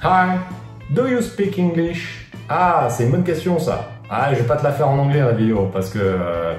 [0.00, 0.38] Hi,
[0.90, 2.30] do you speak English?
[2.48, 3.90] Ah, c'est une bonne question ça.
[4.08, 6.54] Ah, je vais pas te la faire en anglais la vidéo parce que euh,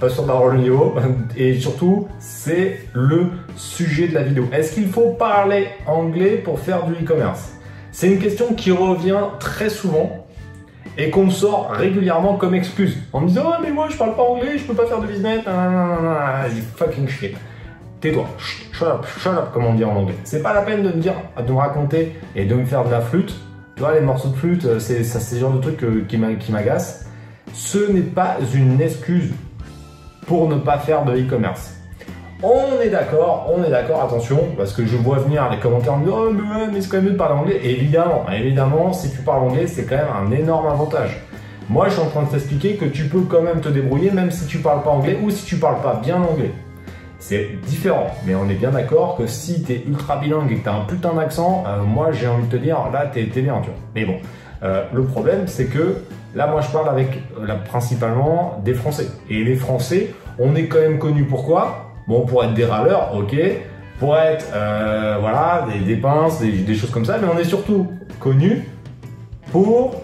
[0.00, 0.96] pas sûr d'avoir le niveau.
[1.36, 4.48] Et surtout, c'est le sujet de la vidéo.
[4.52, 7.52] Est-ce qu'il faut parler anglais pour faire du e-commerce?
[7.92, 10.26] C'est une question qui revient très souvent
[10.98, 14.16] et qu'on me sort régulièrement comme excuse en me disant oh, mais moi je parle
[14.16, 15.42] pas anglais, je peux pas faire de business.
[16.76, 17.36] fucking shit.
[18.02, 20.16] Tais-toi, shut up, shut up, comme on dit en anglais.
[20.24, 22.90] C'est pas la peine de me dire, de me raconter et de me faire de
[22.90, 23.34] la flûte
[23.74, 27.06] tu vois, les morceaux de flûte, euh, c'est ce genre de truc euh, qui m'agace.
[27.54, 29.32] Ce n'est pas une excuse
[30.26, 31.74] pour ne pas faire de e-commerce.
[32.42, 36.00] On est d'accord, on est d'accord, attention, parce que je vois venir les commentaires en
[36.00, 37.60] disant Oh, mais, mais c'est quand même mieux de parler anglais.
[37.64, 41.22] évidemment, évidemment, si tu parles anglais, c'est quand même un énorme avantage.
[41.70, 44.30] Moi, je suis en train de t'expliquer que tu peux quand même te débrouiller, même
[44.30, 46.52] si tu parles pas anglais ou si tu parles pas bien anglais
[47.22, 48.08] c'est différent.
[48.26, 50.74] Mais on est bien d'accord que si tu es ultra bilingue et que tu as
[50.74, 53.70] un putain d'accent, euh, moi j'ai envie de te dire, là t'es es bien, tu
[53.70, 53.78] vois.
[53.94, 54.16] Mais bon,
[54.64, 55.98] euh, le problème c'est que
[56.34, 59.06] là moi je parle avec euh, principalement des Français.
[59.30, 61.92] Et les Français, on est quand même connus pourquoi?
[62.08, 63.36] Bon, pour être des râleurs, ok.
[64.00, 64.46] Pour être,
[65.20, 67.18] voilà, des, des pinces, des, choses comme ça.
[67.18, 67.86] Mais on est surtout
[68.18, 68.68] connus
[69.52, 69.94] pour,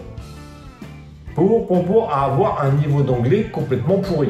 [1.35, 4.29] pour, pour avoir un niveau d'anglais complètement pourri.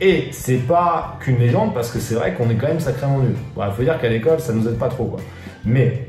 [0.00, 3.34] Et c'est pas qu'une légende parce que c'est vrai qu'on est quand même sacrément nul.
[3.56, 5.20] Il faut dire qu'à l'école, ça nous aide pas trop quoi.
[5.64, 6.06] Mais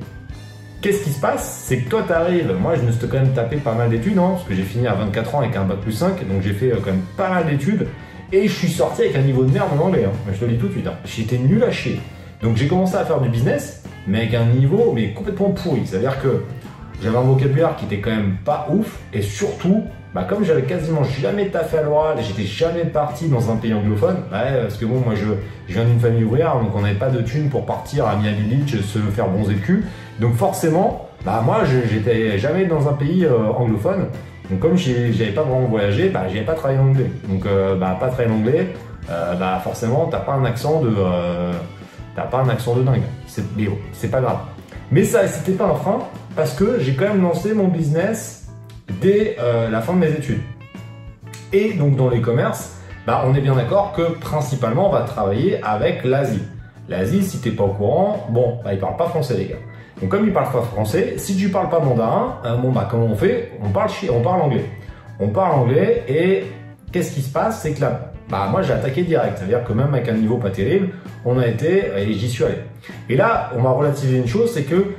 [0.81, 1.64] qu'est-ce qui se passe?
[1.66, 4.31] C'est que toi t'arrives, moi je me suis quand même tapé pas mal d'études, hein,
[4.34, 6.72] parce que j'ai fini à 24 ans avec un bac plus 5, donc j'ai fait
[6.72, 7.88] euh, quand même pas mal d'études,
[8.31, 10.31] et je suis sorti avec un niveau de merde en anglais, hein.
[10.34, 10.95] je te le dis tout de suite, hein.
[11.06, 12.00] j'étais nul à chier.
[12.42, 15.81] Donc j'ai commencé à faire du business, mais avec un niveau mais complètement pourri.
[15.86, 16.44] C'est-à-dire que
[17.03, 21.04] j'avais un vocabulaire qui était quand même pas ouf, et surtout, bah, comme j'avais quasiment
[21.04, 25.14] jamais taffé à l'oral j'étais jamais parti dans un pays anglophone, parce que bon, moi
[25.16, 25.26] je,
[25.72, 28.81] viens d'une famille ouvrière, donc on n'avait pas de thunes pour partir à Miami Beach
[28.81, 29.86] se faire bronzer le cul.
[30.20, 34.08] Donc forcément, bah moi j'étais jamais dans un pays euh, anglophone.
[34.50, 37.09] Donc comme j'avais pas vraiment voyagé, bah j'avais pas travaillé en anglais.
[37.30, 38.68] Donc euh, bah pas travailler en anglais,
[39.09, 40.94] euh, bah forcément t'as pas un accent de
[42.18, 43.03] t'as pas un accent de dingue.
[43.28, 43.46] C'est
[43.94, 44.40] c'est pas grave.
[44.91, 46.00] Mais ça c'était pas un frein
[46.36, 48.41] parce que j'ai quand même lancé mon business
[49.00, 50.41] dès euh, la fin de mes études.
[51.53, 55.62] Et donc dans les commerces, bah, on est bien d'accord que principalement on va travailler
[55.63, 56.44] avec l'Asie.
[56.90, 59.56] L'Asie, si t'es pas au courant, bon, bah, ils parlent pas français les gars.
[60.00, 63.06] Donc comme ils parlent pas français, si tu parles pas mandarin, euh, bon bah comment
[63.06, 63.51] on fait?
[63.63, 64.66] On parle on parle anglais.
[65.19, 66.44] On parle anglais et
[66.91, 67.62] qu'est-ce qui se passe?
[67.62, 69.38] C'est que là, bah moi j'ai attaqué direct.
[69.38, 70.90] C'est-à-dire que même avec un niveau pas terrible,
[71.24, 72.56] on a été et j'y suis allé.
[73.09, 74.96] Et là, on m'a relativisé une chose, c'est que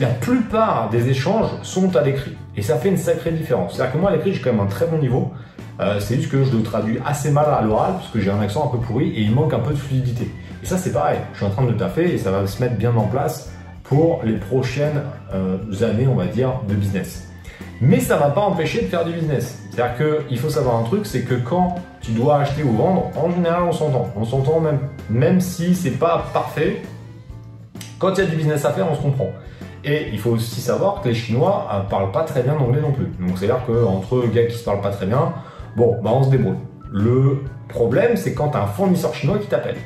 [0.00, 2.34] la plupart des échanges sont à l'écrit.
[2.56, 3.74] Et ça fait une sacrée différence.
[3.74, 5.30] C'est-à-dire que moi, à l'écrit, j'ai quand même un très bon niveau.
[5.78, 8.40] Euh, c'est juste que je le traduis assez mal à l'oral, parce que j'ai un
[8.40, 10.30] accent un peu pourri et il manque un peu de fluidité.
[10.62, 11.18] Et ça, c'est pareil.
[11.32, 13.52] Je suis en train de le taffer et ça va se mettre bien en place
[13.84, 15.02] pour les prochaines
[15.34, 17.28] euh, années, on va dire, de business.
[17.82, 19.58] Mais ça ne va pas empêcher de faire du business.
[19.70, 19.96] C'est-à-dire
[20.26, 23.64] qu'il faut savoir un truc, c'est que quand tu dois acheter ou vendre, en général,
[23.64, 24.08] on s'entend.
[24.16, 24.78] On s'entend même,
[25.10, 26.82] même si c'est pas parfait.
[27.98, 29.30] Quand il y a du business à faire, on se comprend.
[29.84, 32.80] Et il faut aussi savoir que les Chinois ne euh, parlent pas très bien anglais
[32.80, 33.06] non plus.
[33.18, 35.32] Donc c'est-à-dire qu'entre gars qui se parlent pas très bien,
[35.76, 36.56] bon, bah on se débrouille.
[36.92, 39.76] Le problème, c'est quand as un fournisseur chinois qui t'appelle.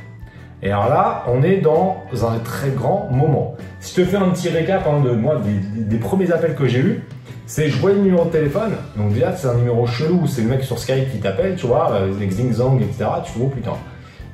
[0.63, 3.55] Et alors là, on est dans un très grand moment.
[3.81, 5.39] Si je te fais un petit récap hein, de moi,
[5.77, 7.03] des, premiers appels que j'ai eus,
[7.47, 10.49] c'est je vois le numéro de téléphone, donc déjà c'est un numéro chelou, c'est le
[10.49, 13.05] mec sur Skype qui t'appelle, tu vois, avec euh, Zing Zang, etc.
[13.25, 13.75] Tu vois, oh putain.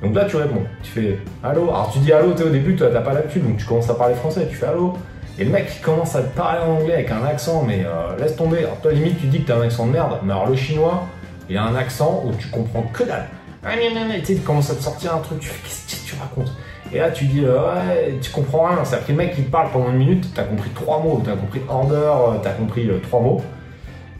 [0.01, 1.63] Donc là tu réponds, tu fais allô?
[1.63, 3.95] Alors tu dis allô, tu au début, tu n'as pas l'habitude, donc tu commences à
[3.95, 4.93] parler français, tu fais allô?
[5.39, 8.35] Et le mec commence à te parler en anglais avec un accent, mais euh, laisse
[8.35, 8.59] tomber.
[8.59, 11.07] Alors toi, limite, tu dis que t'as un accent de merde, mais alors le chinois,
[11.49, 13.27] il a un accent où tu comprends que dalle.
[14.19, 16.51] Tu sais, il commence à te sortir un truc, tu fais qu'est-ce que tu racontes?
[16.93, 18.83] Et là, tu dis, euh, ouais, tu comprends rien.
[18.83, 21.61] C'est-à-dire que le mec, il parle pendant une minute, t'as compris trois mots, t'as compris
[21.69, 23.41] order, euh, t'as compris trois mots.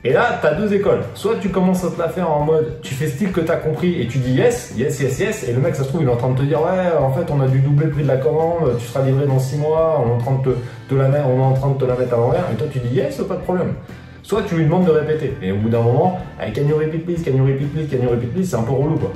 [0.03, 1.01] Et là, tu as deux écoles.
[1.13, 3.57] Soit tu commences à te la faire en mode, tu fais style que tu as
[3.57, 6.07] compris et tu dis yes, yes, yes, yes, et le mec, ça se trouve, il
[6.07, 8.01] est en train de te dire, ouais, en fait, on a dû doubler le prix
[8.01, 10.55] de la commande, tu seras livré dans six mois, on est en train de
[10.89, 13.17] te, la mettre, on est de la mettre à l'envers, et toi, tu dis yes,
[13.17, 13.75] pas de problème.
[14.23, 17.05] Soit tu lui demandes de répéter, et au bout d'un moment, avec can you repeat
[17.05, 19.11] please, can you repeat please, can you repeat please, c'est un peu relou, quoi.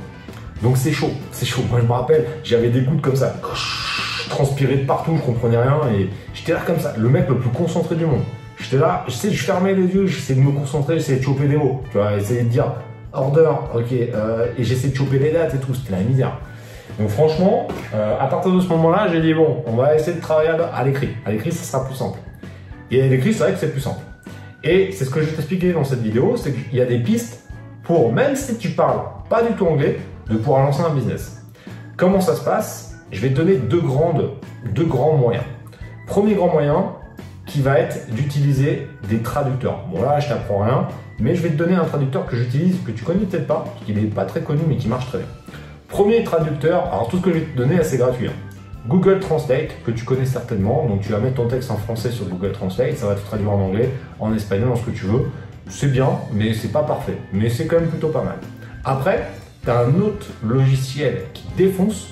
[0.62, 1.62] Donc c'est chaud, c'est chaud.
[1.68, 5.58] Moi, je me rappelle, j'avais des gouttes comme ça, je transpirais de partout, je comprenais
[5.58, 8.22] rien, et j'étais là comme ça, le mec le plus concentré du monde.
[8.58, 11.46] J'étais là, je sais, je fermais les yeux, j'essayais de me concentrer, j'essayais de choper
[11.46, 12.72] des mots, tu vois, essayer de dire
[13.12, 16.38] order, ok, euh, et j'essayais de choper les dates et tout, c'était la misère.
[16.98, 20.20] Donc franchement, euh, à partir de ce moment-là, j'ai dit bon, on va essayer de
[20.20, 21.10] travailler à l'écrit.
[21.26, 22.18] À l'écrit, ça sera plus simple.
[22.90, 24.00] Et à l'écrit, c'est vrai que c'est plus simple.
[24.64, 26.98] Et c'est ce que je vais t'expliquer dans cette vidéo, c'est qu'il y a des
[26.98, 27.48] pistes
[27.84, 29.98] pour, même si tu parles pas du tout anglais,
[30.28, 31.42] de pouvoir lancer un business.
[31.96, 32.96] Comment ça se passe?
[33.12, 34.30] Je vais te donner deux, grandes,
[34.74, 35.44] deux grands moyens.
[36.06, 36.92] Premier grand moyen,
[37.56, 39.86] qui va être d'utiliser des traducteurs.
[39.90, 40.88] Bon là, je t'apprends rien,
[41.18, 43.94] mais je vais te donner un traducteur que j'utilise, que tu connais peut-être pas, qu'il
[43.94, 45.26] n'est pas très connu, mais qui marche très bien.
[45.88, 48.26] Premier traducteur, alors tout ce que je vais te donner, c'est gratuit.
[48.26, 48.32] Hein.
[48.86, 52.26] Google Translate, que tu connais certainement, donc tu vas mettre ton texte en français sur
[52.26, 53.88] Google Translate, ça va te traduire en anglais,
[54.20, 55.30] en espagnol, en ce que tu veux.
[55.70, 57.16] C'est bien, mais c'est pas parfait.
[57.32, 58.36] Mais c'est quand même plutôt pas mal.
[58.84, 59.28] Après,
[59.64, 62.08] tu as un autre logiciel qui défonce.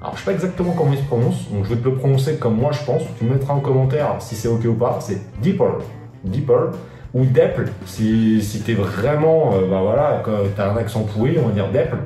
[0.00, 2.36] Alors, je sais pas exactement comment il se prononce, donc je vais te le prononcer
[2.36, 3.02] comme moi je pense.
[3.18, 4.98] Tu me mettras en commentaire si c'est ok ou pas.
[5.00, 5.78] C'est Deeper.
[6.24, 6.70] Deeper.
[7.12, 11.38] Ou Depple, si, si tu es vraiment, euh, bah voilà, tu as un accent pourri,
[11.42, 11.98] on va dire Depple.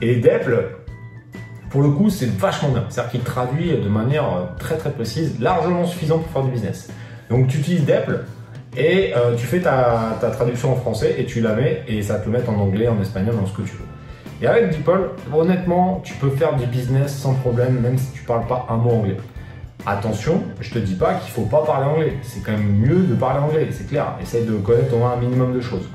[0.00, 0.68] Et Depple,
[1.68, 2.84] pour le coup, c'est vachement bien.
[2.88, 6.90] C'est-à-dire qu'il traduit de manière euh, très très précise, largement suffisant pour faire du business.
[7.28, 8.24] Donc tu utilises Depple,
[8.76, 12.26] et euh, tu fais ta, traduction en français et tu la mets et ça te
[12.26, 13.89] le met en anglais, en espagnol, dans ce que tu veux.
[14.42, 18.46] Et avec DeepL, honnêtement, tu peux faire du business sans problème, même si tu parles
[18.46, 19.18] pas un mot anglais.
[19.84, 22.14] Attention, je te dis pas qu'il faut pas parler anglais.
[22.22, 24.14] C'est quand même mieux de parler anglais, c'est clair.
[24.22, 25.86] Essaye de connaître au moins un minimum de choses.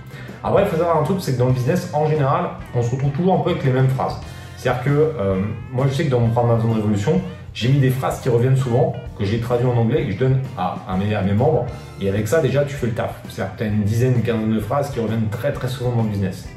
[0.43, 2.91] Après, il faut savoir un truc, c'est que dans le business, en général, on se
[2.91, 4.15] retrouve toujours un peu avec les mêmes phrases.
[4.57, 5.41] C'est-à-dire que euh,
[5.71, 7.21] moi, je sais que dans mon programme de Révolution,
[7.55, 10.19] j'ai mis des phrases qui reviennent souvent, que j'ai traduit en anglais et que je
[10.19, 11.65] donne à, mes, à mes membres.
[11.99, 13.21] Et avec ça, déjà, tu fais le taf.
[13.29, 15.95] C'est-à-dire que tu as une dizaine, une quinzaine de phrases qui reviennent très très souvent
[15.95, 16.47] dans le business.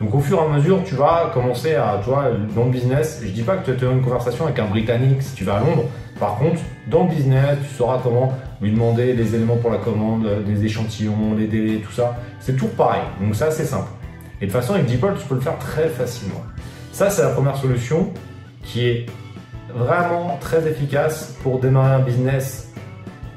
[0.00, 3.20] Donc au fur et à mesure, tu vas commencer à, tu vois, dans le business,
[3.24, 5.60] je dis pas que tu as une conversation avec un Britannique si tu vas à
[5.60, 5.84] Londres.
[6.20, 10.28] Par contre, dans le business, tu sauras comment lui demander les éléments pour la commande,
[10.46, 12.16] des échantillons, les délais, tout ça.
[12.40, 13.02] C'est toujours pareil.
[13.20, 13.88] Donc ça, c'est simple.
[14.40, 16.42] Et de façon, avec DeepL, tu peux le faire très facilement.
[16.92, 18.12] Ça, c'est la première solution
[18.62, 19.06] qui est
[19.74, 22.72] vraiment très efficace pour démarrer un business,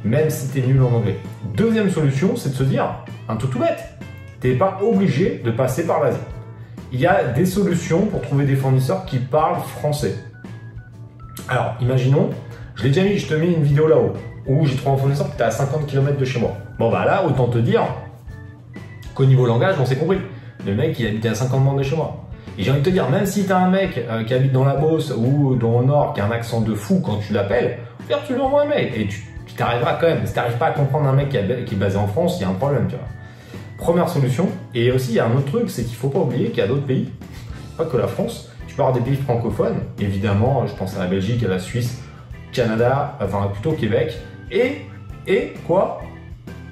[0.03, 1.17] même si tu es nul en anglais.
[1.55, 2.85] Deuxième solution, c'est de se dire,
[3.27, 3.83] un tout tout bête,
[4.41, 6.17] tu n'es pas obligé de passer par l'Asie.
[6.91, 10.15] Il y a des solutions pour trouver des fournisseurs qui parlent français.
[11.47, 12.31] Alors, imaginons,
[12.75, 14.13] je l'ai déjà mis, je te mets une vidéo là-haut,
[14.47, 16.57] où j'ai trouvé un fournisseur qui était à 50 km de chez moi.
[16.79, 17.83] Bon, bah là, autant te dire
[19.13, 20.19] qu'au niveau langage, on s'est compris.
[20.65, 22.25] Le mec, il habitait à 50 km de chez moi.
[22.57, 24.51] Et j'ai envie de te dire, même si tu as un mec euh, qui habite
[24.51, 27.33] dans la Beauce ou dans le Nord qui a un accent de fou quand tu
[27.33, 27.79] l'appelles,
[28.25, 29.23] tu lui envoies un mail et tu
[29.55, 30.25] t'arriveras quand même.
[30.25, 32.45] Si tu n'arrives pas à comprendre un mec qui, est basé en France, il y
[32.45, 33.05] a un problème, tu vois.
[33.79, 34.49] Première solution.
[34.75, 36.61] Et aussi, il y a un autre truc, c'est qu'il faut pas oublier qu'il y
[36.61, 37.09] a d'autres pays,
[37.77, 38.51] pas que la France.
[38.67, 42.01] Tu avoir des pays francophones, évidemment, je pense à la Belgique, à la Suisse,
[42.53, 44.17] Canada, enfin plutôt Québec.
[44.51, 44.83] Et,
[45.27, 46.01] et quoi?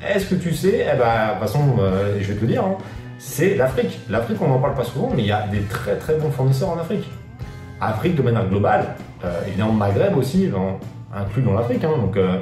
[0.01, 0.85] Est-ce que tu sais?
[0.85, 2.77] Eh ben, de toute façon, euh, je vais te dire, hein,
[3.17, 3.99] c'est l'Afrique.
[4.09, 6.69] L'Afrique, on n'en parle pas souvent, mais il y a des très très bons fournisseurs
[6.69, 7.09] en Afrique.
[7.81, 8.95] Afrique de manière globale,
[9.25, 10.49] euh, évidemment Maghreb aussi,
[11.13, 11.83] inclus dans l'Afrique.
[11.83, 11.97] Hein.
[11.99, 12.37] donc euh,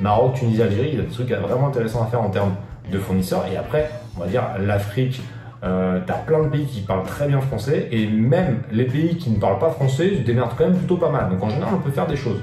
[0.00, 2.54] Maroc, Tunisie, Algérie, il y a des trucs vraiment intéressants à faire en termes
[2.90, 3.44] de fournisseurs.
[3.52, 5.20] Et après, on va dire l'Afrique,
[5.64, 9.16] euh, tu as plein de pays qui parlent très bien français, et même les pays
[9.16, 11.30] qui ne parlent pas français se démerdent quand même plutôt pas mal.
[11.30, 12.40] Donc en général, on peut faire des choses.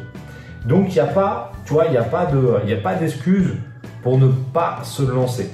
[0.66, 3.56] Donc il n'y a pas, tu vois, il n'y a pas d'excuse
[4.02, 5.50] pour ne pas se lancer.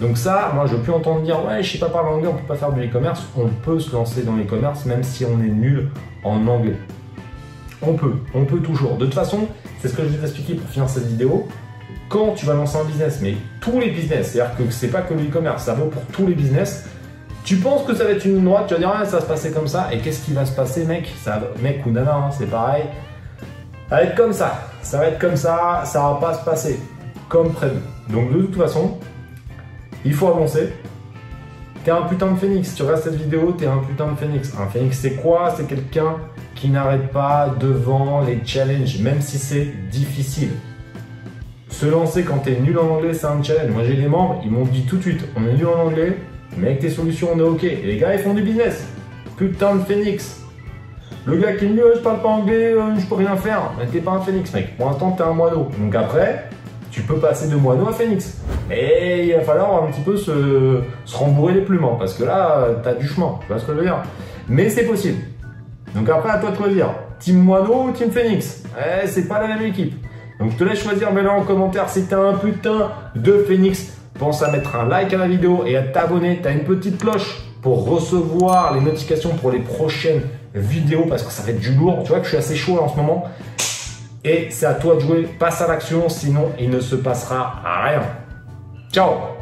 [0.00, 2.48] Donc ça, moi je peux entendre dire ouais je sais pas parler anglais, on peut
[2.48, 3.26] pas faire de l'e-commerce.
[3.36, 5.90] On peut se lancer dans l'e-commerce même si on est nul
[6.24, 6.76] en anglais.
[7.80, 8.96] On peut, on peut toujours.
[8.96, 9.46] De toute façon,
[9.80, 11.46] c'est ce que je vais t'expliquer pour finir cette vidéo.
[12.08, 15.14] Quand tu vas lancer un business, mais tous les business, c'est-à-dire que c'est pas que
[15.14, 16.86] l'e-commerce, ça vaut pour tous les business.
[17.44, 19.26] Tu penses que ça va être une droite, tu vas dire ah, ça va se
[19.26, 21.12] passer comme ça, et qu'est-ce qui va se passer, mec?
[21.22, 22.84] Ça, Mec ou nana, hein, c'est pareil.
[23.88, 26.80] Ça va être comme ça, ça va être comme ça, ça va pas se passer
[27.28, 27.80] comme prévu.
[28.08, 28.98] Donc de toute façon,
[30.04, 30.72] il faut avancer.
[31.84, 32.74] T'es un putain de phénix.
[32.74, 34.52] Tu regardes cette vidéo, t'es un putain de phénix.
[34.58, 35.52] Un phénix, c'est quoi?
[35.56, 36.16] C'est quelqu'un
[36.54, 40.52] qui n'arrête pas devant les challenges, même si c'est difficile.
[41.74, 43.72] Se lancer quand t'es nul en anglais, c'est un challenge.
[43.72, 46.16] Moi, j'ai des membres, ils m'ont dit tout de suite on est nul en anglais,
[46.56, 47.64] mais avec tes solutions, on est ok.
[47.64, 48.86] Et les gars, ils font du business.
[49.36, 50.40] Putain de phénix.
[51.26, 53.72] Le gars qui me dit je parle pas anglais, euh, je peux rien faire.
[53.76, 54.76] Mais t'es pas un phénix, mec.
[54.76, 55.68] Pour l'instant, t'es un moineau.
[55.76, 56.48] Donc après,
[56.92, 58.40] tu peux passer de moineau à phénix.
[58.70, 60.80] Et il va falloir un petit peu se,
[61.12, 63.72] rembourrer les plumes, hein, parce que là, tu as du chemin, tu vois ce que
[63.72, 64.00] je veux dire?
[64.48, 65.18] Mais c'est possible.
[65.92, 66.94] Donc après, à toi de choisir.
[67.18, 68.62] Team moineau ou team phénix?
[68.78, 69.94] Eh, C'est pas la même équipe.
[70.38, 73.98] Donc je te laisse choisir maintenant en commentaire si t'as un putain de phénix.
[74.18, 76.40] Pense à mettre un like à la vidéo et à t'abonner.
[76.42, 80.22] T'as une petite cloche pour recevoir les notifications pour les prochaines
[80.54, 82.02] vidéos parce que ça va être du lourd.
[82.04, 83.24] Tu vois que je suis assez chaud en ce moment.
[84.24, 88.02] Et c'est à toi de jouer, passe à l'action, sinon il ne se passera rien.
[88.90, 89.33] Ciao